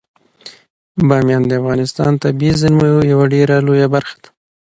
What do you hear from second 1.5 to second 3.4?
افغانستان د طبیعي زیرمو یوه